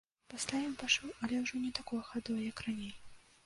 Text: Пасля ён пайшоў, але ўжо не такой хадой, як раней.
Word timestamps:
Пасля 0.33 0.61
ён 0.69 0.73
пайшоў, 0.83 1.11
але 1.27 1.43
ўжо 1.43 1.63
не 1.67 1.71
такой 1.83 2.05
хадой, 2.11 2.43
як 2.51 2.67
раней. 2.69 2.93